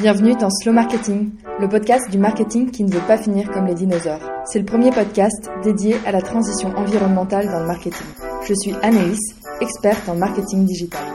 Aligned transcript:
Bienvenue 0.00 0.34
dans 0.34 0.50
Slow 0.50 0.72
Marketing, 0.72 1.30
le 1.60 1.68
podcast 1.68 2.10
du 2.10 2.18
marketing 2.18 2.72
qui 2.72 2.82
ne 2.82 2.90
veut 2.90 3.06
pas 3.06 3.16
finir 3.16 3.48
comme 3.52 3.66
les 3.66 3.76
dinosaures. 3.76 4.28
C'est 4.44 4.58
le 4.58 4.64
premier 4.64 4.90
podcast 4.90 5.48
dédié 5.62 5.94
à 6.04 6.10
la 6.10 6.20
transition 6.20 6.70
environnementale 6.70 7.46
dans 7.46 7.60
le 7.60 7.66
marketing. 7.66 8.06
Je 8.44 8.54
suis 8.54 8.74
Anaïs, 8.82 9.20
experte 9.60 10.08
en 10.08 10.16
marketing 10.16 10.66
digital. 10.66 11.06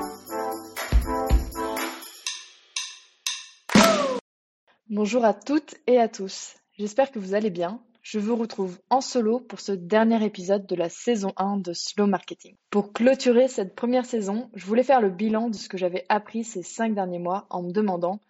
Bonjour 4.89 5.25
à 5.25 5.33
toutes 5.33 5.75
et 5.85 5.99
à 5.99 6.07
tous. 6.07 6.55
J'espère 6.77 7.11
que 7.11 7.19
vous 7.19 7.33
allez 7.33 7.49
bien. 7.49 7.81
Je 8.01 8.17
vous 8.17 8.37
retrouve 8.37 8.79
en 8.89 9.01
solo 9.01 9.41
pour 9.41 9.59
ce 9.59 9.73
dernier 9.73 10.23
épisode 10.23 10.65
de 10.65 10.75
la 10.75 10.87
saison 10.87 11.33
1 11.35 11.57
de 11.57 11.73
Slow 11.73 12.07
Marketing. 12.07 12.55
Pour 12.69 12.93
clôturer 12.93 13.49
cette 13.49 13.75
première 13.75 14.05
saison, 14.05 14.49
je 14.55 14.65
voulais 14.65 14.83
faire 14.83 15.01
le 15.01 15.09
bilan 15.09 15.49
de 15.49 15.55
ce 15.55 15.67
que 15.67 15.77
j'avais 15.77 16.05
appris 16.07 16.45
ces 16.45 16.63
cinq 16.63 16.95
derniers 16.95 17.19
mois 17.19 17.45
en 17.49 17.61
me 17.61 17.73
demandant 17.73 18.21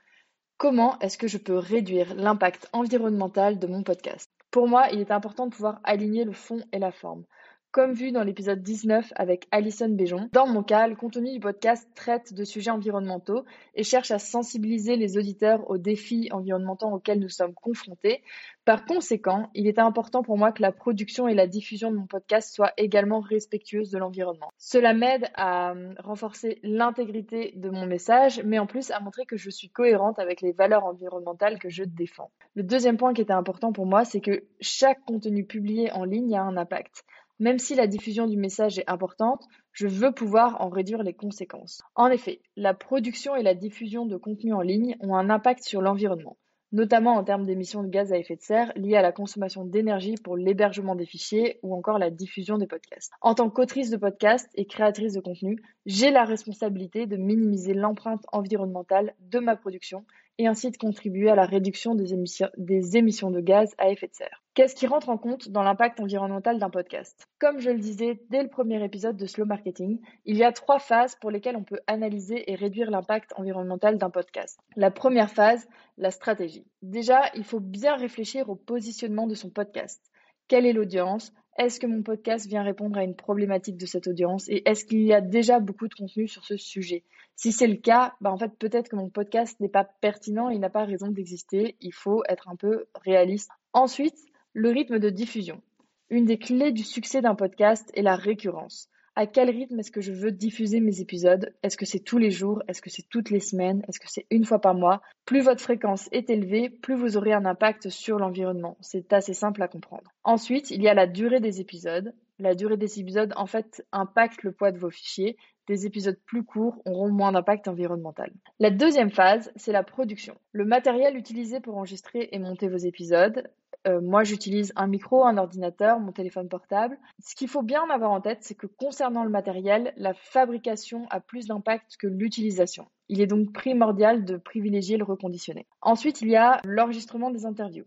Comment 0.60 1.00
est-ce 1.00 1.18
que 1.18 1.30
je 1.30 1.38
peux 1.38 1.58
réduire 1.58 2.14
l'impact 2.16 2.68
environnemental 2.74 3.60
de 3.60 3.68
mon 3.68 3.82
podcast? 3.82 4.30
Pour 4.52 4.68
moi, 4.68 4.90
il 4.92 5.00
est 5.00 5.10
important 5.10 5.46
de 5.46 5.54
pouvoir 5.56 5.80
aligner 5.86 6.26
le 6.26 6.34
fond 6.34 6.62
et 6.74 6.80
la 6.80 6.92
forme. 6.92 7.24
Comme 7.72 7.94
vu 7.94 8.12
dans 8.12 8.24
l'épisode 8.24 8.64
19 8.64 9.14
avec 9.16 9.48
Alison 9.52 9.90
Béjon, 9.90 10.28
dans 10.32 10.48
mon 10.48 10.64
cas, 10.64 10.88
le 10.88 10.96
contenu 10.96 11.34
du 11.34 11.40
podcast 11.40 11.88
traite 11.94 12.34
de 12.34 12.44
sujets 12.44 12.72
environnementaux 12.72 13.46
et 13.76 13.84
cherche 13.84 14.10
à 14.10 14.18
sensibiliser 14.18 14.96
les 14.96 15.20
auditeurs 15.20 15.70
aux 15.70 15.78
défis 15.78 16.30
environnementaux 16.32 16.88
auxquels 16.88 17.20
nous 17.20 17.30
sommes 17.30 17.54
confrontés. 17.54 18.24
Par 18.66 18.86
conséquent, 18.86 19.52
il 19.54 19.68
est 19.68 19.78
important 19.78 20.24
pour 20.24 20.36
moi 20.36 20.52
que 20.52 20.64
la 20.64 20.72
production 20.72 21.28
et 21.28 21.36
la 21.36 21.46
diffusion 21.46 21.92
de 21.92 21.98
mon 21.98 22.08
podcast 22.08 22.56
soient 22.56 22.74
également 22.78 23.20
respectueuses 23.20 23.92
de 23.92 24.00
l'environnement. 24.00 24.52
Cela 24.58 24.96
m'aide 24.96 25.30
à 25.36 25.74
euh, 25.74 25.94
renforcer 26.00 26.58
l'intégrité 26.64 27.54
de 27.56 27.70
mon 27.70 27.86
message, 27.86 28.42
mais 28.44 28.58
en 28.58 28.66
plus 28.66 28.90
à 28.90 29.00
montrer 29.00 29.28
que 29.28 29.38
je 29.38 29.52
suis 29.52 29.70
cohérente 29.70 30.18
avec 30.18 30.42
les 30.42 30.54
valeurs 30.54 30.86
environnementales 30.86 31.60
que 31.60 31.70
je 31.70 31.84
défends. 31.84 32.32
Le 32.56 32.64
deuxième 32.64 32.98
point 32.98 33.14
qui 33.14 33.22
était 33.22 33.32
important 33.32 33.72
pour 33.72 33.86
moi, 33.86 34.06
c'est 34.06 34.22
que 34.22 34.44
chaque 34.60 35.06
contenu 35.06 35.46
publié 35.46 35.92
en 35.92 36.04
ligne 36.04 36.36
a 36.36 36.42
un 36.42 36.58
impact. 36.58 37.06
Même 37.40 37.58
si 37.58 37.74
la 37.74 37.88
diffusion 37.88 38.28
du 38.28 38.36
message 38.36 38.80
est 38.80 38.90
importante, 38.90 39.46
je 39.72 39.88
veux 39.88 40.12
pouvoir 40.12 40.60
en 40.60 40.68
réduire 40.68 41.04
les 41.04 41.14
conséquences. 41.14 41.82
En 41.96 42.08
effet, 42.08 42.42
la 42.58 42.74
production 42.74 43.34
et 43.38 43.44
la 43.44 43.54
diffusion 43.54 44.06
de 44.06 44.18
contenu 44.18 44.54
en 44.54 44.60
ligne 44.60 44.98
ont 45.00 45.16
un 45.16 45.30
impact 45.30 45.64
sur 45.64 45.82
l'environnement, 45.82 46.38
notamment 46.74 47.14
en 47.14 47.24
termes 47.24 47.46
d'émissions 47.46 47.82
de 47.82 47.88
gaz 47.88 48.12
à 48.12 48.18
effet 48.18 48.36
de 48.36 48.42
serre 48.42 48.74
liées 48.76 48.98
à 48.98 49.02
la 49.02 49.14
consommation 49.14 49.64
d'énergie 49.64 50.16
pour 50.22 50.36
l'hébergement 50.36 50.96
des 50.96 51.06
fichiers 51.06 51.60
ou 51.64 51.74
encore 51.74 51.98
la 51.98 52.10
diffusion 52.10 52.58
des 52.58 52.68
podcasts. 52.68 53.14
En 53.22 53.36
tant 53.36 53.50
qu'autrice 53.50 53.90
de 53.90 53.96
podcast 53.96 54.50
et 54.56 54.66
créatrice 54.66 55.14
de 55.14 55.22
contenu, 55.22 55.64
j'ai 55.86 56.12
la 56.12 56.26
responsabilité 56.26 57.06
de 57.06 57.16
minimiser 57.16 57.74
l'empreinte 57.74 58.26
environnementale 58.34 59.16
de 59.22 59.40
ma 59.40 59.56
production 59.56 60.04
et 60.40 60.48
ainsi 60.48 60.72
de 60.72 60.78
contribuer 60.78 61.30
à 61.30 61.36
la 61.36 61.46
réduction 61.46 61.96
des 61.96 62.98
émissions 62.98 63.32
de 63.32 63.40
gaz 63.40 63.74
à 63.78 63.92
effet 63.92 64.08
de 64.08 64.16
serre. 64.16 64.44
Qu'est-ce 64.60 64.76
qui 64.76 64.88
rentre 64.88 65.08
en 65.08 65.18
compte 65.18 65.48
dans 65.48 65.64
l'impact 65.64 66.02
environnemental 66.02 66.60
d'un 66.60 66.70
podcast? 66.70 67.30
Comme 67.40 67.62
je 67.62 67.70
le 67.70 67.80
disais 67.80 68.20
dès 68.30 68.44
le 68.44 68.50
premier 68.50 68.84
épisode 68.84 69.16
de 69.16 69.26
Slow 69.26 69.46
Marketing, 69.46 70.02
il 70.26 70.36
y 70.36 70.44
a 70.44 70.52
trois 70.52 70.80
phases 70.80 71.16
pour 71.16 71.32
lesquelles 71.32 71.56
on 71.56 71.64
peut 71.64 71.80
analyser 71.88 72.52
et 72.52 72.56
réduire 72.56 72.92
l'impact 72.92 73.32
environnemental 73.38 73.98
d'un 73.98 74.10
podcast. 74.10 74.60
La 74.76 74.92
première 74.92 75.32
phase, 75.32 75.66
la 75.98 76.12
stratégie. 76.12 76.66
Déjà, 76.82 77.22
il 77.36 77.46
faut 77.46 77.62
bien 77.62 77.96
réfléchir 77.96 78.50
au 78.50 78.56
positionnement 78.56 79.28
de 79.28 79.34
son 79.34 79.50
podcast. 79.50 80.04
Quelle 80.50 80.66
est 80.66 80.74
l'audience? 80.74 81.32
Est-ce 81.58 81.80
que 81.80 81.88
mon 81.88 82.04
podcast 82.04 82.46
vient 82.46 82.64
répondre 82.64 83.00
à 83.00 83.06
une 83.06 83.16
problématique 83.16 83.78
de 83.78 83.86
cette 83.86 84.08
audience? 84.08 84.50
Et 84.50 84.64
est-ce 84.70 84.84
qu'il 84.84 85.04
y 85.04 85.14
a 85.14 85.22
déjà 85.22 85.62
beaucoup 85.62 85.88
de 85.88 85.94
contenu 85.94 86.28
sur 86.28 86.44
ce 86.44 86.58
sujet? 86.58 87.06
Si 87.38 87.54
c'est 87.54 87.68
le 87.68 87.78
cas, 87.78 88.16
bah 88.20 88.30
en 88.30 88.38
fait 88.38 88.52
peut-être 88.60 88.90
que 88.90 88.98
mon 88.98 89.10
podcast 89.10 89.58
n'est 89.62 89.70
pas 89.70 89.86
pertinent, 89.86 90.50
il 90.50 90.60
n'a 90.60 90.70
pas 90.70 90.84
raison 90.84 91.08
d'exister, 91.08 91.78
il 91.80 91.94
faut 91.94 92.24
être 92.28 92.50
un 92.50 92.58
peu 92.58 92.88
réaliste. 93.06 93.52
Ensuite, 93.72 94.18
le 94.54 94.70
rythme 94.70 95.00
de 95.00 95.10
diffusion. 95.10 95.62
Une 96.10 96.26
des 96.26 96.38
clés 96.38 96.72
du 96.72 96.84
succès 96.84 97.22
d'un 97.22 97.36
podcast 97.36 97.92
est 97.94 98.02
la 98.02 98.16
récurrence 98.16 98.90
à 99.20 99.28
quel 99.28 99.50
rythme 99.50 99.78
est-ce 99.80 99.92
que 99.92 100.00
je 100.00 100.14
veux 100.14 100.32
diffuser 100.32 100.80
mes 100.80 101.02
épisodes? 101.02 101.54
Est-ce 101.62 101.76
que 101.76 101.86
c'est 101.86 102.00
tous 102.00 102.18
les 102.18 102.32
jours? 102.32 102.64
Est-ce 102.70 102.82
que 102.82 102.90
c'est 102.90 103.08
toutes 103.10 103.32
les 103.32 103.42
semaines? 103.42 103.84
Est-ce 103.90 104.00
que 104.00 104.10
c'est 104.10 104.26
une 104.32 104.46
fois 104.46 104.60
par 104.60 104.76
mois? 104.76 105.02
Plus 105.26 105.42
votre 105.42 105.62
fréquence 105.62 106.08
est 106.14 106.30
élevée, 106.30 106.70
plus 106.70 106.96
vous 106.96 107.18
aurez 107.18 107.34
un 107.34 107.44
impact 107.44 107.90
sur 107.90 108.18
l'environnement. 108.18 108.78
C'est 108.80 109.12
assez 109.12 109.34
simple 109.34 109.62
à 109.62 109.68
comprendre. 109.68 110.10
Ensuite, 110.24 110.72
il 110.72 110.82
y 110.82 110.88
a 110.88 110.94
la 110.94 111.06
durée 111.06 111.42
des 111.42 111.60
épisodes. 111.60 112.14
La 112.40 112.56
durée 112.56 112.78
des 112.78 113.02
épisodes, 113.02 113.34
en 113.36 113.46
fait, 113.46 113.86
impacte 113.92 114.44
le 114.44 114.54
poids 114.54 114.72
de 114.72 114.78
vos 114.78 114.90
fichiers. 114.90 115.36
Des 115.68 115.86
épisodes 115.86 116.18
plus 116.26 116.46
courts 116.46 116.82
auront 116.86 117.12
moins 117.12 117.34
d'impact 117.34 117.68
environnemental. 117.68 118.32
La 118.60 118.72
deuxième 118.72 119.12
phase, 119.12 119.52
c'est 119.58 119.74
la 119.74 119.84
production. 119.84 120.36
Le 120.54 120.64
matériel 120.64 121.18
utilisé 121.18 121.60
pour 121.60 121.76
enregistrer 121.76 122.30
et 122.32 122.40
monter 122.40 122.70
vos 122.70 122.78
épisodes, 122.78 123.44
euh, 123.88 124.02
moi, 124.02 124.24
j'utilise 124.24 124.74
un 124.76 124.88
micro, 124.88 125.26
un 125.26 125.38
ordinateur, 125.38 126.00
mon 126.00 126.12
téléphone 126.12 126.50
portable. 126.50 126.98
Ce 127.24 127.36
qu'il 127.36 127.48
faut 127.48 127.62
bien 127.62 127.90
avoir 127.90 128.12
en 128.12 128.22
tête, 128.22 128.40
c'est 128.42 128.56
que 128.56 128.68
concernant 128.68 129.24
le 129.24 129.30
matériel, 129.30 129.94
la 129.96 130.14
fabrication 130.14 131.08
a 131.10 131.20
plus 131.20 131.48
d'impact 131.48 131.96
que 131.98 132.08
l'utilisation. 132.08 132.88
Il 133.08 133.22
est 133.22 133.28
donc 133.28 133.54
primordial 133.54 134.26
de 134.26 134.38
privilégier 134.38 134.98
le 134.98 135.06
reconditionné. 135.06 135.66
Ensuite, 135.82 136.22
il 136.22 136.30
y 136.30 136.36
a 136.36 136.60
l'enregistrement 136.66 137.32
des 137.32 137.46
interviews. 137.46 137.86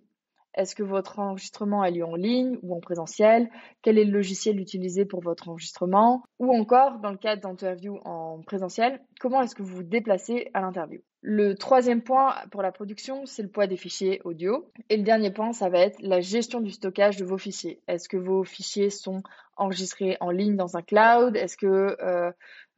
Est-ce 0.54 0.74
que 0.74 0.82
votre 0.82 1.18
enregistrement 1.18 1.80
a 1.80 1.90
lieu 1.90 2.04
en 2.04 2.14
ligne 2.14 2.58
ou 2.62 2.74
en 2.74 2.80
présentiel? 2.80 3.50
Quel 3.80 3.98
est 3.98 4.04
le 4.04 4.12
logiciel 4.12 4.60
utilisé 4.60 5.06
pour 5.06 5.22
votre 5.22 5.48
enregistrement? 5.48 6.24
Ou 6.38 6.52
encore, 6.54 6.98
dans 6.98 7.10
le 7.10 7.16
cas 7.16 7.36
d'interview 7.36 7.98
en 8.04 8.40
présentiel, 8.42 9.00
comment 9.18 9.40
est-ce 9.40 9.54
que 9.54 9.62
vous 9.62 9.76
vous 9.76 9.82
déplacez 9.82 10.50
à 10.52 10.60
l'interview? 10.60 11.00
Le 11.24 11.54
troisième 11.54 12.02
point 12.02 12.34
pour 12.50 12.62
la 12.62 12.72
production, 12.72 13.26
c'est 13.26 13.42
le 13.42 13.48
poids 13.48 13.68
des 13.68 13.76
fichiers 13.76 14.20
audio. 14.24 14.68
Et 14.90 14.96
le 14.96 15.04
dernier 15.04 15.30
point, 15.30 15.52
ça 15.52 15.68
va 15.68 15.78
être 15.78 16.02
la 16.02 16.20
gestion 16.20 16.60
du 16.60 16.72
stockage 16.72 17.16
de 17.16 17.24
vos 17.24 17.38
fichiers. 17.38 17.80
Est-ce 17.86 18.08
que 18.08 18.16
vos 18.16 18.42
fichiers 18.42 18.90
sont 18.90 19.22
enregistrés 19.56 20.16
en 20.20 20.30
ligne 20.30 20.56
dans 20.56 20.76
un 20.76 20.82
cloud? 20.82 21.36
Est-ce 21.36 21.56
que 21.56 21.96
euh, 22.02 22.30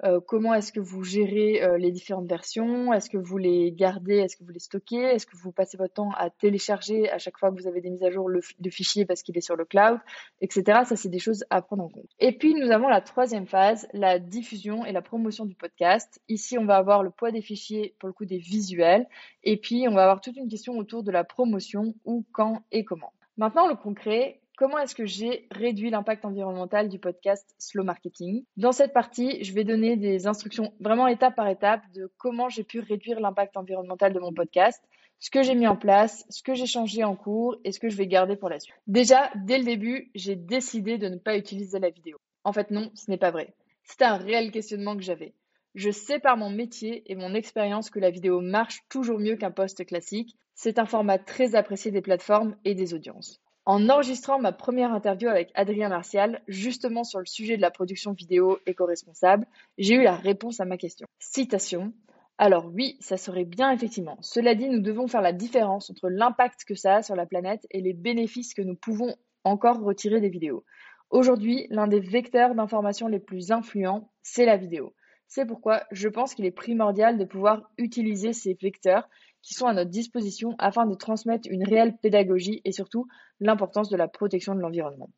euh, 0.03 0.21
comment 0.21 0.53
est-ce 0.55 0.73
que 0.73 0.81
vous 0.81 1.05
gérez 1.05 1.63
euh, 1.63 1.79
les 1.79 1.93
différentes 1.93 2.29
versions? 2.29 2.93
Est-ce 2.93 3.09
que 3.09 3.17
vous 3.17 3.39
les 3.39 3.71
gardez? 3.73 4.17
Est-ce 4.17 4.37
que 4.37 4.43
vous 4.43 4.51
les 4.51 4.59
stockez? 4.59 4.97
Est-ce 4.97 5.25
que 5.25 5.37
vous 5.37 5.53
passez 5.53 5.77
votre 5.77 5.95
temps 5.95 6.11
à 6.17 6.31
télécharger 6.31 7.09
à 7.11 7.19
chaque 7.19 7.39
fois 7.39 7.51
que 7.51 7.61
vous 7.61 7.69
avez 7.69 7.81
des 7.81 7.91
mises 7.91 8.03
à 8.03 8.11
jour 8.11 8.29
le, 8.29 8.41
fichier 8.71 9.05
parce 9.05 9.23
qu'il 9.23 9.39
est 9.39 9.41
sur 9.41 9.55
le 9.55 9.65
cloud, 9.65 10.01
etc. 10.41 10.81
Ça, 10.85 10.97
c'est 10.97 11.09
des 11.09 11.21
choses 11.21 11.45
à 11.49 11.63
prendre 11.63 11.85
en 11.85 11.89
compte. 11.89 12.11
Et 12.19 12.37
puis, 12.37 12.55
nous 12.55 12.73
avons 12.73 12.89
la 12.89 13.01
troisième 13.01 13.47
phase, 13.47 13.87
la 13.93 14.19
diffusion 14.19 14.85
et 14.85 14.93
la 14.93 15.03
promotion 15.03 15.45
du 15.45 15.55
podcast. 15.55 16.21
Ici, 16.29 16.59
on 16.59 16.65
va 16.65 16.77
avoir 16.77 17.05
le 17.05 17.11
poids 17.11 17.31
des 17.31 17.43
fichiers, 17.43 17.95
pour 18.01 18.09
le 18.09 18.13
coup, 18.13 18.25
des 18.25 18.39
visuels. 18.39 19.07
Et 19.45 19.57
puis, 19.57 19.87
on 19.89 19.95
va 19.95 20.03
avoir 20.03 20.21
toute 20.21 20.37
une 20.37 20.49
question 20.49 20.77
autour 20.77 21.05
de 21.05 21.13
la 21.13 21.23
promotion, 21.23 21.95
où, 22.05 22.25
quand 22.33 22.63
et 22.73 22.85
comment. 22.85 23.13
Maintenant, 23.37 23.69
le 23.69 23.77
concret, 23.77 24.41
Comment 24.57 24.79
est-ce 24.79 24.95
que 24.95 25.05
j'ai 25.05 25.49
réduit 25.51 25.91
l'impact 25.91 26.25
environnemental 26.25 26.89
du 26.89 27.01
podcast 27.01 27.57
Slow 27.59 27.83
Marketing? 27.83 28.45
Dans 28.57 28.71
cette 28.71 28.93
partie, 28.93 29.43
je 29.43 29.53
vais 29.53 29.65
donner 29.65 29.97
des 29.97 30.29
instructions 30.29 30.73
vraiment 30.79 31.09
étape 31.09 31.35
par 31.35 31.49
étape 31.49 31.83
de 31.93 32.13
comment 32.19 32.49
j'ai 32.49 32.63
pu 32.63 32.79
réduire 32.79 33.19
l'impact 33.19 33.57
environnemental 33.57 34.13
de 34.13 34.21
mon 34.21 34.33
podcast, 34.33 34.81
ce 35.19 35.31
que 35.31 35.43
j'ai 35.43 35.57
mis 35.57 35.67
en 35.67 35.75
place, 35.75 36.25
ce 36.31 36.45
que 36.45 36.55
j'ai 36.55 36.67
changé 36.67 37.03
en 37.03 37.17
cours 37.17 37.57
et 37.65 37.73
ce 37.73 37.81
que 37.81 37.89
je 37.89 37.97
vais 37.97 38.07
garder 38.07 38.37
pour 38.37 38.49
la 38.49 38.61
suite. 38.61 38.77
Déjà, 38.87 39.29
dès 39.45 39.59
le 39.59 39.65
début, 39.65 40.13
j'ai 40.15 40.37
décidé 40.37 40.99
de 40.99 41.09
ne 41.09 41.17
pas 41.17 41.37
utiliser 41.37 41.81
la 41.81 41.91
vidéo. 41.91 42.19
En 42.45 42.53
fait, 42.53 42.71
non, 42.71 42.93
ce 42.95 43.11
n'est 43.11 43.19
pas 43.19 43.33
vrai. 43.33 43.55
C'était 43.83 44.05
un 44.05 44.19
réel 44.19 44.53
questionnement 44.53 44.97
que 44.97 45.03
j'avais. 45.03 45.35
Je 45.75 45.91
sais 45.91 46.21
par 46.21 46.37
mon 46.37 46.51
métier 46.51 47.03
et 47.11 47.17
mon 47.17 47.35
expérience 47.35 47.91
que 47.91 47.99
la 47.99 48.11
vidéo 48.11 48.41
marche 48.41 48.85
toujours 48.89 49.19
mieux 49.19 49.35
qu'un 49.35 49.51
post 49.51 49.85
classique. 49.85 50.37
C'est 50.55 50.79
un 50.79 50.87
format 50.87 51.19
très 51.19 51.57
apprécié 51.57 51.91
des 51.91 52.03
plateformes 52.03 52.55
et 52.65 52.77
des 52.77 52.95
audiences. 52.95 53.41
En 53.67 53.89
enregistrant 53.89 54.39
ma 54.39 54.53
première 54.53 54.93
interview 54.93 55.29
avec 55.29 55.51
Adrien 55.55 55.89
Martial, 55.89 56.43
justement 56.49 57.03
sur 57.03 57.19
le 57.19 57.25
sujet 57.25 57.57
de 57.57 57.63
la 57.63 57.71
production 57.71 58.13
vidéo 58.13 58.59
éco-responsable, 58.67 59.47
j'ai 59.79 59.95
eu 59.95 60.03
la 60.03 60.17
réponse 60.17 60.61
à 60.61 60.67
ma 60.67 60.77
question. 60.77 61.07
Citation. 61.19 61.95
Alors 62.37 62.67
oui, 62.67 62.99
ça 63.01 63.17
serait 63.17 63.47
bien 63.47 63.71
effectivement. 63.71 64.19
Cela 64.21 64.55
dit, 64.55 64.69
nous 64.69 64.83
devons 64.83 65.07
faire 65.07 65.23
la 65.23 65.33
différence 65.33 65.89
entre 65.89 66.11
l'impact 66.11 66.65
que 66.67 66.75
ça 66.75 66.97
a 66.97 67.03
sur 67.03 67.17
la 67.17 67.25
planète 67.25 67.67
et 67.71 67.81
les 67.81 67.95
bénéfices 67.95 68.53
que 68.53 68.61
nous 68.61 68.75
pouvons 68.75 69.17
encore 69.45 69.81
retirer 69.81 70.21
des 70.21 70.29
vidéos. 70.29 70.65
Aujourd'hui, 71.09 71.67
l'un 71.71 71.87
des 71.87 72.01
vecteurs 72.01 72.55
d'information 72.55 73.09
les 73.09 73.21
plus 73.21 73.51
influents, 73.51 74.11
c'est 74.23 74.45
la 74.45 74.59
vidéo. 74.59 74.95
C'est 75.27 75.47
pourquoi 75.47 75.85
je 75.91 76.09
pense 76.09 76.35
qu'il 76.35 76.45
est 76.45 76.51
primordial 76.51 77.17
de 77.17 77.25
pouvoir 77.25 77.71
utiliser 77.79 78.35
ces 78.35 78.59
vecteurs 78.61 79.09
qui 79.45 79.55
sont 79.55 79.67
à 79.67 79.75
notre 79.75 79.91
disposition 79.91 80.55
afin 80.59 80.87
de 80.87 80.95
transmettre 80.95 81.49
une 81.51 81.65
réelle 81.65 81.97
pédagogie 81.99 82.63
et 82.65 82.73
surtout 82.73 83.07
l'importance 83.41 83.91
de 83.91 83.97
la 83.97 84.09
protection 84.09 84.55
de 84.55 84.61
l'environnement. 84.61 85.11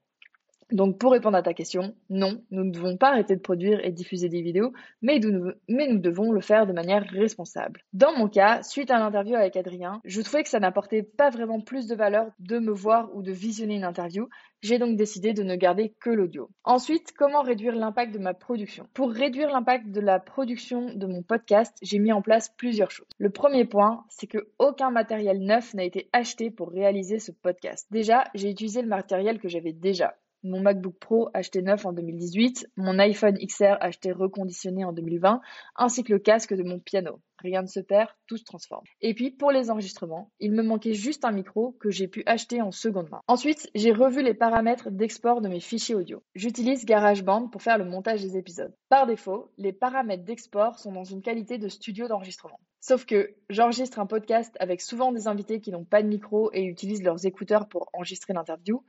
Donc 0.72 0.98
pour 0.98 1.12
répondre 1.12 1.36
à 1.36 1.42
ta 1.42 1.54
question, 1.54 1.94
non, 2.10 2.42
nous 2.50 2.64
ne 2.64 2.72
devons 2.72 2.96
pas 2.96 3.10
arrêter 3.10 3.36
de 3.36 3.40
produire 3.40 3.84
et 3.84 3.92
diffuser 3.92 4.28
des 4.28 4.42
vidéos, 4.42 4.72
mais 5.00 5.20
nous, 5.20 5.98
devons 5.98 6.32
le 6.32 6.40
faire 6.40 6.66
de 6.66 6.72
manière 6.72 7.04
responsable. 7.04 7.82
Dans 7.92 8.16
mon 8.16 8.28
cas, 8.28 8.62
suite 8.62 8.90
à 8.90 8.98
l'interview 8.98 9.36
avec 9.36 9.56
Adrien, 9.56 10.00
je 10.04 10.20
trouvais 10.22 10.42
que 10.42 10.48
ça 10.48 10.58
n'apportait 10.58 11.04
pas 11.04 11.30
vraiment 11.30 11.60
plus 11.60 11.86
de 11.86 11.94
valeur 11.94 12.32
de 12.40 12.58
me 12.58 12.72
voir 12.72 13.14
ou 13.14 13.22
de 13.22 13.30
visionner 13.30 13.76
une 13.76 13.84
interview, 13.84 14.28
j'ai 14.62 14.78
donc 14.78 14.96
décidé 14.96 15.32
de 15.32 15.44
ne 15.44 15.54
garder 15.54 15.94
que 16.00 16.10
l'audio. 16.10 16.50
Ensuite, 16.64 17.12
comment 17.16 17.42
réduire 17.42 17.76
l'impact 17.76 18.12
de 18.12 18.18
ma 18.18 18.34
production? 18.34 18.88
Pour 18.92 19.12
réduire 19.12 19.50
l'impact 19.50 19.92
de 19.92 20.00
la 20.00 20.18
production 20.18 20.92
de 20.92 21.06
mon 21.06 21.22
podcast, 21.22 21.76
j'ai 21.82 22.00
mis 22.00 22.12
en 22.12 22.22
place 22.22 22.52
plusieurs 22.56 22.90
choses. 22.90 23.06
Le 23.18 23.30
premier 23.30 23.64
point, 23.64 24.04
c'est 24.08 24.26
que 24.26 24.48
aucun 24.58 24.90
matériel 24.90 25.38
neuf 25.40 25.74
n'a 25.74 25.84
été 25.84 26.08
acheté 26.12 26.50
pour 26.50 26.70
réaliser 26.70 27.20
ce 27.20 27.30
podcast. 27.30 27.86
Déjà, 27.92 28.24
j'ai 28.34 28.50
utilisé 28.50 28.82
le 28.82 28.88
matériel 28.88 29.38
que 29.38 29.48
j'avais 29.48 29.72
déjà 29.72 30.14
mon 30.42 30.60
MacBook 30.60 30.98
Pro 30.98 31.28
acheté 31.34 31.62
neuf 31.62 31.86
en 31.86 31.92
2018, 31.92 32.68
mon 32.76 32.98
iPhone 32.98 33.38
XR 33.38 33.76
acheté 33.80 34.12
reconditionné 34.12 34.84
en 34.84 34.92
2020, 34.92 35.40
ainsi 35.76 36.04
que 36.04 36.12
le 36.12 36.18
casque 36.18 36.54
de 36.54 36.62
mon 36.62 36.78
piano. 36.78 37.20
Rien 37.38 37.62
ne 37.62 37.66
se 37.66 37.80
perd, 37.80 38.08
tout 38.26 38.38
se 38.38 38.44
transforme. 38.44 38.84
Et 39.00 39.14
puis 39.14 39.30
pour 39.30 39.50
les 39.50 39.70
enregistrements, 39.70 40.30
il 40.40 40.52
me 40.52 40.62
manquait 40.62 40.94
juste 40.94 41.24
un 41.24 41.32
micro 41.32 41.72
que 41.80 41.90
j'ai 41.90 42.08
pu 42.08 42.22
acheter 42.26 42.62
en 42.62 42.70
seconde 42.70 43.10
main. 43.10 43.20
Ensuite, 43.26 43.70
j'ai 43.74 43.92
revu 43.92 44.22
les 44.22 44.34
paramètres 44.34 44.90
d'export 44.90 45.40
de 45.40 45.48
mes 45.48 45.60
fichiers 45.60 45.94
audio. 45.94 46.22
J'utilise 46.34 46.86
GarageBand 46.86 47.48
pour 47.48 47.62
faire 47.62 47.78
le 47.78 47.84
montage 47.84 48.22
des 48.22 48.36
épisodes. 48.36 48.74
Par 48.88 49.06
défaut, 49.06 49.52
les 49.58 49.72
paramètres 49.72 50.24
d'export 50.24 50.78
sont 50.78 50.92
dans 50.92 51.04
une 51.04 51.22
qualité 51.22 51.58
de 51.58 51.68
studio 51.68 52.08
d'enregistrement. 52.08 52.60
Sauf 52.80 53.04
que 53.04 53.34
j'enregistre 53.50 53.98
un 53.98 54.06
podcast 54.06 54.56
avec 54.60 54.80
souvent 54.80 55.10
des 55.10 55.26
invités 55.26 55.60
qui 55.60 55.72
n'ont 55.72 55.84
pas 55.84 56.02
de 56.02 56.08
micro 56.08 56.50
et 56.52 56.62
utilisent 56.62 57.02
leurs 57.02 57.26
écouteurs 57.26 57.66
pour 57.68 57.90
enregistrer 57.92 58.32
l'interview. 58.32 58.84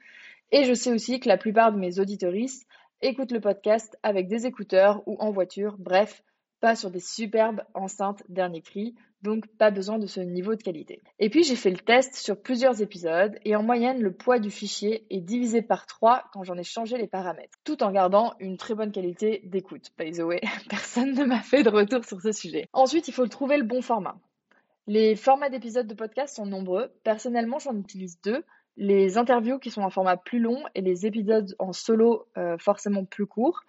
Et 0.52 0.64
je 0.64 0.74
sais 0.74 0.92
aussi 0.92 1.20
que 1.20 1.28
la 1.28 1.38
plupart 1.38 1.74
de 1.74 1.78
mes 1.78 2.00
auditoristes 2.00 2.68
écoutent 3.02 3.32
le 3.32 3.42
podcast 3.42 3.98
avec 4.02 4.28
des 4.28 4.46
écouteurs 4.46 5.04
ou 5.06 5.18
en 5.20 5.32
voiture, 5.32 5.76
bref, 5.78 6.24
pas 6.60 6.76
sur 6.76 6.90
des 6.90 7.00
superbes 7.00 7.62
enceintes 7.74 8.24
dernier 8.30 8.62
cri, 8.62 8.96
donc 9.22 9.48
pas 9.58 9.72
besoin 9.72 10.00
de 10.00 10.08
ce 10.08 10.20
niveau 10.20 10.56
de 10.56 10.64
qualité. 10.64 11.02
Et 11.20 11.30
puis 11.30 11.44
j'ai 11.44 11.56
fait 11.56 11.70
le 11.70 11.78
test 11.78 12.16
sur 12.16 12.42
plusieurs 12.42 12.82
épisodes 12.82 13.38
et 13.46 13.56
en 13.56 13.64
moyenne 13.64 14.02
le 14.02 14.12
poids 14.12 14.40
du 14.40 14.50
fichier 14.50 15.06
est 15.10 15.22
divisé 15.22 15.62
par 15.62 15.86
3 15.86 16.26
quand 16.32 16.44
j'en 16.44 16.58
ai 16.58 16.64
changé 16.64 16.98
les 16.98 17.08
paramètres, 17.08 17.58
tout 17.64 17.84
en 17.84 17.92
gardant 17.92 18.34
une 18.40 18.58
très 18.58 18.74
bonne 18.74 18.92
qualité 18.92 19.42
d'écoute. 19.46 19.92
By 19.98 20.12
the 20.12 20.22
way, 20.22 20.42
personne 20.70 21.14
ne 21.14 21.26
m'a 21.26 21.42
fait 21.42 21.64
de 21.64 21.70
retour 21.70 22.06
sur 22.06 22.22
ce 22.22 22.32
sujet. 22.32 22.68
Ensuite, 22.74 23.08
il 23.08 23.14
faut 23.14 23.28
trouver 23.28 23.58
le 23.58 23.64
bon 23.64 23.82
format. 23.82 24.18
Les 24.88 25.16
formats 25.16 25.50
d'épisodes 25.50 25.88
de 25.88 25.94
podcast 25.94 26.36
sont 26.36 26.46
nombreux. 26.46 26.90
Personnellement, 27.04 27.60
j'en 27.60 27.76
utilise 27.76 28.22
deux 28.22 28.44
les 28.78 29.18
interviews 29.18 29.60
qui 29.60 29.72
sont 29.72 29.82
en 29.82 29.90
format 29.90 30.18
plus 30.18 30.40
long 30.40 30.64
et 30.76 30.82
les 30.82 31.06
épisodes 31.06 31.56
en 31.60 31.74
solo 31.74 32.28
euh, 32.38 32.58
forcément 32.58 33.06
plus 33.06 33.26
courts. 33.26 33.64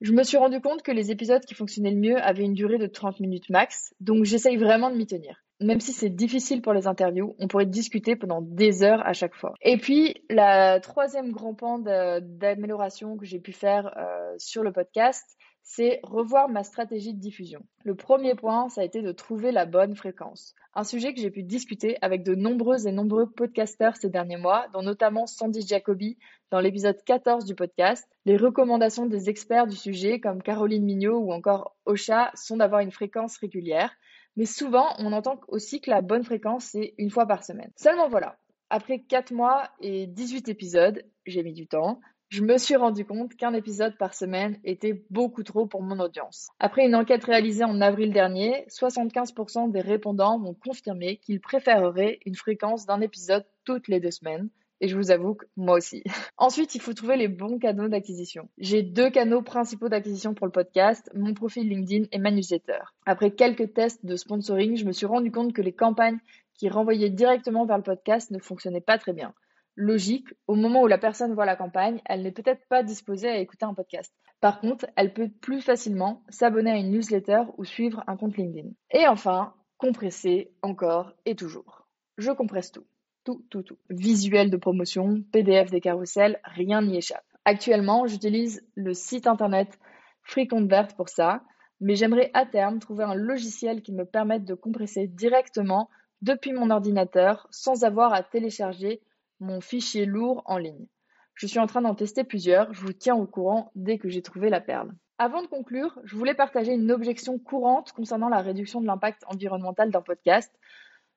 Je 0.00 0.12
me 0.12 0.22
suis 0.22 0.36
rendu 0.36 0.60
compte 0.60 0.82
que 0.82 0.92
les 0.92 1.10
épisodes 1.10 1.44
qui 1.44 1.54
fonctionnaient 1.54 1.90
le 1.90 2.00
mieux 2.00 2.18
avaient 2.18 2.44
une 2.44 2.54
durée 2.54 2.78
de 2.78 2.86
30 2.86 3.20
minutes 3.20 3.50
max, 3.50 3.94
donc 4.00 4.24
j'essaye 4.24 4.56
vraiment 4.56 4.90
de 4.90 4.96
m'y 4.96 5.06
tenir. 5.06 5.42
Même 5.60 5.80
si 5.80 5.92
c'est 5.92 6.08
difficile 6.08 6.62
pour 6.62 6.72
les 6.72 6.86
interviews, 6.86 7.34
on 7.40 7.48
pourrait 7.48 7.66
discuter 7.66 8.14
pendant 8.14 8.40
des 8.40 8.84
heures 8.84 9.04
à 9.04 9.12
chaque 9.12 9.34
fois. 9.34 9.54
Et 9.62 9.76
puis, 9.76 10.22
la 10.30 10.78
troisième 10.78 11.32
grand 11.32 11.54
pan 11.54 11.80
d'amélioration 11.80 13.16
que 13.16 13.26
j'ai 13.26 13.40
pu 13.40 13.52
faire 13.52 13.92
euh, 13.96 14.17
sur 14.38 14.62
le 14.62 14.72
podcast, 14.72 15.38
c'est 15.62 16.00
revoir 16.02 16.48
ma 16.48 16.64
stratégie 16.64 17.12
de 17.12 17.20
diffusion. 17.20 17.60
Le 17.84 17.94
premier 17.94 18.34
point, 18.34 18.70
ça 18.70 18.80
a 18.80 18.84
été 18.84 19.02
de 19.02 19.12
trouver 19.12 19.52
la 19.52 19.66
bonne 19.66 19.94
fréquence. 19.94 20.54
Un 20.74 20.82
sujet 20.82 21.12
que 21.12 21.20
j'ai 21.20 21.30
pu 21.30 21.42
discuter 21.42 21.98
avec 22.00 22.22
de 22.22 22.34
nombreux 22.34 22.86
et 22.86 22.92
nombreux 22.92 23.30
podcasteurs 23.30 23.96
ces 23.96 24.08
derniers 24.08 24.38
mois, 24.38 24.68
dont 24.72 24.82
notamment 24.82 25.26
Sandy 25.26 25.66
Jacoby 25.66 26.16
dans 26.50 26.60
l'épisode 26.60 26.96
14 27.04 27.44
du 27.44 27.54
podcast. 27.54 28.08
Les 28.24 28.38
recommandations 28.38 29.04
des 29.04 29.28
experts 29.28 29.66
du 29.66 29.76
sujet, 29.76 30.20
comme 30.20 30.42
Caroline 30.42 30.84
Mignot 30.84 31.18
ou 31.18 31.32
encore 31.32 31.76
Ocha, 31.84 32.30
sont 32.34 32.56
d'avoir 32.56 32.80
une 32.80 32.92
fréquence 32.92 33.36
régulière. 33.36 33.92
Mais 34.36 34.46
souvent, 34.46 34.86
on 34.98 35.12
entend 35.12 35.40
aussi 35.48 35.82
que 35.82 35.90
la 35.90 36.00
bonne 36.00 36.24
fréquence, 36.24 36.64
c'est 36.66 36.94
une 36.96 37.10
fois 37.10 37.26
par 37.26 37.44
semaine. 37.44 37.72
Seulement 37.76 38.08
voilà, 38.08 38.38
après 38.70 39.00
4 39.00 39.32
mois 39.32 39.68
et 39.80 40.06
18 40.06 40.48
épisodes, 40.48 41.04
j'ai 41.26 41.42
mis 41.42 41.52
du 41.52 41.66
temps, 41.66 42.00
je 42.28 42.42
me 42.42 42.58
suis 42.58 42.76
rendu 42.76 43.06
compte 43.06 43.34
qu'un 43.36 43.54
épisode 43.54 43.96
par 43.96 44.12
semaine 44.12 44.58
était 44.62 45.02
beaucoup 45.08 45.42
trop 45.42 45.66
pour 45.66 45.82
mon 45.82 45.98
audience. 45.98 46.50
Après 46.58 46.84
une 46.84 46.94
enquête 46.94 47.24
réalisée 47.24 47.64
en 47.64 47.80
avril 47.80 48.12
dernier, 48.12 48.66
75% 48.68 49.70
des 49.70 49.80
répondants 49.80 50.38
m'ont 50.38 50.52
confirmé 50.52 51.16
qu'ils 51.16 51.40
préféreraient 51.40 52.20
une 52.26 52.34
fréquence 52.34 52.84
d'un 52.84 53.00
épisode 53.00 53.46
toutes 53.64 53.88
les 53.88 53.98
deux 53.98 54.10
semaines. 54.10 54.50
Et 54.80 54.88
je 54.88 54.96
vous 54.96 55.10
avoue 55.10 55.34
que 55.34 55.46
moi 55.56 55.78
aussi. 55.78 56.04
Ensuite, 56.36 56.74
il 56.74 56.82
faut 56.82 56.92
trouver 56.92 57.16
les 57.16 57.28
bons 57.28 57.58
canaux 57.58 57.88
d'acquisition. 57.88 58.48
J'ai 58.58 58.82
deux 58.82 59.08
canaux 59.08 59.42
principaux 59.42 59.88
d'acquisition 59.88 60.34
pour 60.34 60.46
le 60.46 60.52
podcast, 60.52 61.10
mon 61.14 61.32
profil 61.32 61.66
LinkedIn 61.66 62.08
et 62.12 62.18
ma 62.18 62.30
newsletter. 62.30 62.80
Après 63.06 63.30
quelques 63.30 63.72
tests 63.72 64.04
de 64.04 64.16
sponsoring, 64.16 64.76
je 64.76 64.84
me 64.84 64.92
suis 64.92 65.06
rendu 65.06 65.32
compte 65.32 65.54
que 65.54 65.62
les 65.62 65.72
campagnes 65.72 66.18
qui 66.54 66.68
renvoyaient 66.68 67.10
directement 67.10 67.64
vers 67.64 67.78
le 67.78 67.82
podcast 67.82 68.30
ne 68.30 68.38
fonctionnaient 68.38 68.82
pas 68.82 68.98
très 68.98 69.14
bien 69.14 69.32
logique, 69.78 70.34
au 70.48 70.56
moment 70.56 70.82
où 70.82 70.88
la 70.88 70.98
personne 70.98 71.34
voit 71.34 71.46
la 71.46 71.56
campagne, 71.56 72.02
elle 72.04 72.22
n'est 72.22 72.32
peut-être 72.32 72.66
pas 72.68 72.82
disposée 72.82 73.28
à 73.28 73.38
écouter 73.38 73.64
un 73.64 73.74
podcast. 73.74 74.12
Par 74.40 74.60
contre, 74.60 74.86
elle 74.96 75.14
peut 75.14 75.28
plus 75.28 75.60
facilement 75.60 76.22
s'abonner 76.28 76.72
à 76.72 76.76
une 76.76 76.90
newsletter 76.90 77.44
ou 77.56 77.64
suivre 77.64 78.02
un 78.08 78.16
compte 78.16 78.36
LinkedIn. 78.36 78.70
Et 78.90 79.06
enfin, 79.06 79.54
compresser 79.78 80.50
encore 80.62 81.12
et 81.24 81.36
toujours. 81.36 81.86
Je 82.18 82.32
compresse 82.32 82.72
tout. 82.72 82.86
Tout, 83.24 83.44
tout, 83.50 83.62
tout. 83.62 83.78
Visuel 83.88 84.50
de 84.50 84.56
promotion, 84.56 85.22
PDF 85.32 85.70
des 85.70 85.80
carousels, 85.80 86.40
rien 86.44 86.82
n'y 86.82 86.96
échappe. 86.96 87.24
Actuellement, 87.44 88.06
j'utilise 88.06 88.66
le 88.74 88.94
site 88.94 89.26
internet 89.28 89.78
FreeConvert 90.22 90.88
pour 90.96 91.08
ça, 91.08 91.42
mais 91.80 91.94
j'aimerais 91.94 92.30
à 92.34 92.46
terme 92.46 92.80
trouver 92.80 93.04
un 93.04 93.14
logiciel 93.14 93.82
qui 93.82 93.92
me 93.92 94.04
permette 94.04 94.44
de 94.44 94.54
compresser 94.54 95.06
directement 95.06 95.88
depuis 96.20 96.52
mon 96.52 96.70
ordinateur 96.70 97.46
sans 97.50 97.84
avoir 97.84 98.12
à 98.12 98.24
télécharger 98.24 99.00
mon 99.40 99.60
fichier 99.60 100.06
lourd 100.06 100.42
en 100.46 100.58
ligne. 100.58 100.86
Je 101.34 101.46
suis 101.46 101.58
en 101.58 101.66
train 101.66 101.82
d'en 101.82 101.94
tester 101.94 102.24
plusieurs, 102.24 102.72
je 102.72 102.80
vous 102.80 102.92
tiens 102.92 103.14
au 103.14 103.26
courant 103.26 103.70
dès 103.74 103.98
que 103.98 104.08
j'ai 104.08 104.22
trouvé 104.22 104.50
la 104.50 104.60
perle. 104.60 104.92
Avant 105.18 105.42
de 105.42 105.46
conclure, 105.46 105.98
je 106.04 106.16
voulais 106.16 106.34
partager 106.34 106.72
une 106.72 106.92
objection 106.92 107.38
courante 107.38 107.92
concernant 107.92 108.28
la 108.28 108.40
réduction 108.40 108.80
de 108.80 108.86
l'impact 108.86 109.24
environnemental 109.26 109.90
d'un 109.90 110.02
podcast. 110.02 110.52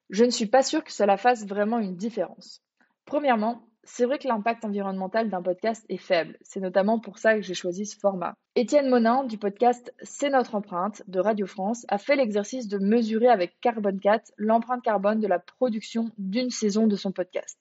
Je 0.09 0.25
ne 0.25 0.29
suis 0.29 0.47
pas 0.47 0.63
sûre 0.63 0.83
que 0.83 0.91
cela 0.91 1.17
fasse 1.17 1.45
vraiment 1.45 1.79
une 1.79 1.95
différence. 1.95 2.63
Premièrement, 3.05 3.67
c'est 3.83 4.05
vrai 4.05 4.19
que 4.19 4.27
l'impact 4.27 4.63
environnemental 4.63 5.29
d'un 5.29 5.41
podcast 5.41 5.85
est 5.89 5.97
faible. 5.97 6.37
C'est 6.41 6.59
notamment 6.59 6.99
pour 6.99 7.17
ça 7.17 7.35
que 7.35 7.41
j'ai 7.41 7.53
choisi 7.53 7.85
ce 7.85 7.97
format. 7.97 8.35
Étienne 8.55 8.89
Monin 8.89 9.23
du 9.23 9.37
podcast 9.37 9.93
C'est 10.01 10.29
notre 10.29 10.55
empreinte 10.55 11.01
de 11.07 11.19
Radio 11.19 11.47
France 11.47 11.85
a 11.87 11.97
fait 11.97 12.15
l'exercice 12.15 12.67
de 12.67 12.77
mesurer 12.77 13.27
avec 13.27 13.59
Carbon 13.59 13.97
4 13.97 14.33
l'empreinte 14.37 14.83
carbone 14.83 15.19
de 15.19 15.27
la 15.27 15.39
production 15.39 16.11
d'une 16.17 16.51
saison 16.51 16.85
de 16.85 16.95
son 16.95 17.11
podcast. 17.11 17.57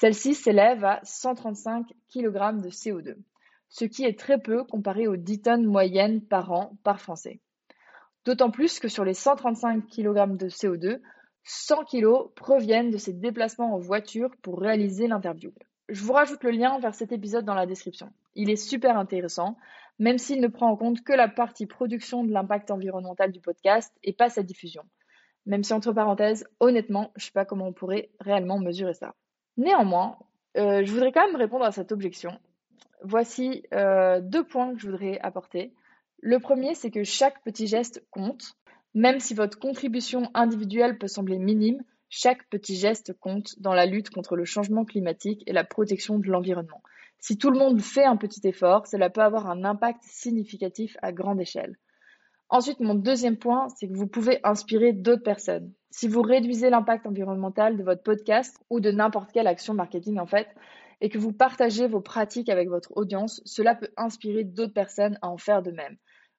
Celle-ci 0.00 0.34
s'élève 0.34 0.84
à 0.84 1.00
135 1.02 1.88
kg 2.08 2.60
de 2.62 2.70
CO2, 2.70 3.16
ce 3.68 3.84
qui 3.84 4.04
est 4.04 4.16
très 4.16 4.38
peu 4.38 4.62
comparé 4.62 5.08
aux 5.08 5.16
10 5.16 5.42
tonnes 5.42 5.64
moyennes 5.64 6.20
par 6.20 6.52
an 6.52 6.78
par 6.84 7.00
Français. 7.00 7.40
D'autant 8.24 8.52
plus 8.52 8.78
que 8.78 8.86
sur 8.86 9.04
les 9.04 9.14
135 9.14 9.88
kg 9.88 10.36
de 10.36 10.48
CO2, 10.48 11.00
100 11.42 11.84
kg 11.86 12.32
proviennent 12.36 12.92
de 12.92 12.96
ces 12.96 13.12
déplacements 13.12 13.74
en 13.74 13.78
voiture 13.78 14.30
pour 14.40 14.60
réaliser 14.60 15.08
l'interview. 15.08 15.52
Je 15.88 16.04
vous 16.04 16.12
rajoute 16.12 16.44
le 16.44 16.52
lien 16.52 16.78
vers 16.78 16.94
cet 16.94 17.10
épisode 17.10 17.44
dans 17.44 17.54
la 17.54 17.66
description. 17.66 18.12
Il 18.36 18.50
est 18.50 18.56
super 18.56 18.96
intéressant, 18.96 19.56
même 19.98 20.18
s'il 20.18 20.40
ne 20.40 20.46
prend 20.46 20.70
en 20.70 20.76
compte 20.76 21.02
que 21.02 21.12
la 21.12 21.26
partie 21.26 21.66
production 21.66 22.22
de 22.22 22.30
l'impact 22.30 22.70
environnemental 22.70 23.32
du 23.32 23.40
podcast 23.40 23.92
et 24.04 24.12
pas 24.12 24.30
sa 24.30 24.44
diffusion. 24.44 24.84
Même 25.44 25.64
si 25.64 25.72
entre 25.72 25.92
parenthèses, 25.92 26.46
honnêtement, 26.60 27.10
je 27.16 27.24
ne 27.24 27.26
sais 27.26 27.32
pas 27.32 27.44
comment 27.44 27.66
on 27.66 27.72
pourrait 27.72 28.10
réellement 28.20 28.60
mesurer 28.60 28.94
ça. 28.94 29.16
Néanmoins, 29.58 30.16
euh, 30.56 30.84
je 30.84 30.92
voudrais 30.92 31.12
quand 31.12 31.26
même 31.26 31.36
répondre 31.36 31.64
à 31.64 31.72
cette 31.72 31.92
objection. 31.92 32.30
Voici 33.02 33.64
euh, 33.74 34.20
deux 34.20 34.44
points 34.44 34.72
que 34.72 34.80
je 34.80 34.86
voudrais 34.86 35.18
apporter. 35.20 35.74
Le 36.20 36.38
premier, 36.38 36.74
c'est 36.74 36.90
que 36.90 37.02
chaque 37.02 37.42
petit 37.42 37.66
geste 37.66 38.04
compte. 38.10 38.54
Même 38.94 39.20
si 39.20 39.34
votre 39.34 39.58
contribution 39.58 40.30
individuelle 40.32 40.96
peut 40.96 41.08
sembler 41.08 41.38
minime, 41.38 41.82
chaque 42.08 42.48
petit 42.48 42.76
geste 42.76 43.12
compte 43.18 43.60
dans 43.60 43.74
la 43.74 43.84
lutte 43.84 44.10
contre 44.10 44.36
le 44.36 44.44
changement 44.44 44.84
climatique 44.84 45.42
et 45.46 45.52
la 45.52 45.64
protection 45.64 46.18
de 46.18 46.28
l'environnement. 46.28 46.82
Si 47.18 47.36
tout 47.36 47.50
le 47.50 47.58
monde 47.58 47.80
fait 47.80 48.04
un 48.04 48.16
petit 48.16 48.46
effort, 48.46 48.86
cela 48.86 49.10
peut 49.10 49.20
avoir 49.22 49.50
un 49.50 49.64
impact 49.64 50.02
significatif 50.04 50.96
à 51.02 51.12
grande 51.12 51.40
échelle. 51.40 51.76
Ensuite, 52.48 52.80
mon 52.80 52.94
deuxième 52.94 53.36
point, 53.36 53.68
c'est 53.76 53.88
que 53.88 53.96
vous 53.96 54.06
pouvez 54.06 54.40
inspirer 54.44 54.92
d'autres 54.92 55.22
personnes. 55.22 55.72
Si 55.90 56.06
vous 56.08 56.22
réduisez 56.22 56.70
l'impact 56.70 57.06
environnemental 57.06 57.76
de 57.76 57.82
votre 57.82 58.02
podcast 58.02 58.58
ou 58.70 58.80
de 58.80 58.90
n'importe 58.90 59.32
quelle 59.32 59.46
action 59.46 59.74
marketing 59.74 60.18
en 60.18 60.26
fait, 60.26 60.48
et 61.00 61.08
que 61.08 61.18
vous 61.18 61.32
partagez 61.32 61.86
vos 61.86 62.00
pratiques 62.00 62.48
avec 62.48 62.68
votre 62.68 62.96
audience, 62.96 63.40
cela 63.44 63.74
peut 63.74 63.88
inspirer 63.96 64.44
d'autres 64.44 64.74
personnes 64.74 65.18
à 65.22 65.28
en 65.28 65.38
faire 65.38 65.62
de 65.62 65.70
même. 65.70 65.96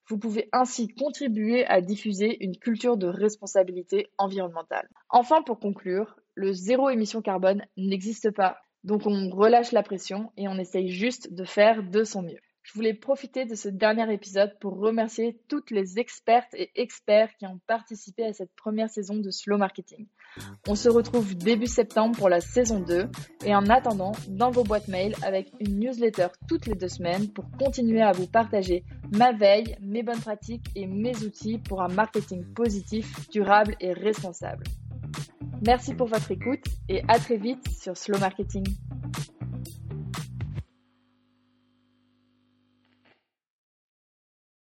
Vous 0.08 0.18
pouvez 0.18 0.50
ainsi 0.52 0.88
contribuer 0.88 1.66
à 1.66 1.82
diffuser 1.82 2.44
une 2.44 2.58
culture 2.58 2.98
de 2.98 3.08
responsabilité 3.08 4.08
environnementale. 4.18 4.90
Enfin, 5.10 5.44
pour 5.44 5.60
conclure, 5.60 6.16
le 6.36 6.52
zéro 6.52 6.90
émission 6.90 7.22
carbone 7.22 7.64
n'existe 7.78 8.32
pas. 8.32 8.58
Donc 8.84 9.06
on 9.06 9.30
relâche 9.30 9.72
la 9.72 9.84
pression 9.84 10.32
et 10.38 10.48
on 10.48 10.58
essaye 10.58 10.90
juste 10.90 11.34
de 11.34 11.44
faire 11.44 11.84
de 11.84 12.04
son 12.04 12.24
mieux. 12.24 12.40
Je 12.70 12.76
voulais 12.76 12.94
profiter 12.94 13.46
de 13.46 13.56
ce 13.56 13.68
dernier 13.68 14.14
épisode 14.14 14.56
pour 14.60 14.78
remercier 14.78 15.40
toutes 15.48 15.72
les 15.72 15.98
expertes 15.98 16.54
et 16.54 16.70
experts 16.76 17.36
qui 17.40 17.48
ont 17.48 17.60
participé 17.66 18.26
à 18.26 18.34
cette 18.34 18.56
première 18.56 18.92
saison 18.92 19.16
de 19.16 19.32
Slow 19.32 19.58
Marketing. 19.58 20.06
On 20.68 20.76
se 20.76 20.88
retrouve 20.88 21.34
début 21.34 21.66
septembre 21.66 22.16
pour 22.16 22.30
la 22.30 22.42
saison 22.42 22.80
2 22.80 23.10
et 23.44 23.56
en 23.56 23.66
attendant, 23.70 24.12
dans 24.28 24.52
vos 24.52 24.64
boîtes 24.64 24.88
mail 24.88 25.16
avec 25.24 25.52
une 25.60 25.80
newsletter 25.80 26.28
toutes 26.48 26.68
les 26.68 26.76
deux 26.76 26.90
semaines 26.90 27.34
pour 27.34 27.50
continuer 27.58 28.04
à 28.04 28.12
vous 28.12 28.28
partager 28.28 28.84
ma 29.12 29.32
veille, 29.32 29.76
mes 29.82 30.04
bonnes 30.04 30.22
pratiques 30.22 30.68
et 30.76 30.86
mes 30.86 31.18
outils 31.24 31.58
pour 31.58 31.82
un 31.82 31.88
marketing 31.88 32.46
positif, 32.54 33.28
durable 33.32 33.78
et 33.80 33.94
responsable. 33.94 34.66
Merci 35.66 35.96
pour 35.96 36.06
votre 36.06 36.30
écoute 36.30 36.66
et 36.88 37.02
à 37.08 37.18
très 37.18 37.38
vite 37.38 37.68
sur 37.72 37.98
Slow 37.98 38.20
Marketing. 38.20 38.64